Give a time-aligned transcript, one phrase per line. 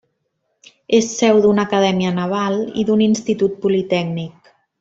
[0.99, 4.55] És seu d'una acadèmia naval i d'un institut politècnic.